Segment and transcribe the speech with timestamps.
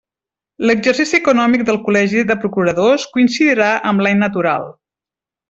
[0.69, 4.69] L'exercici econòmic del Col·legi de procuradors coincidirà amb l'any natural.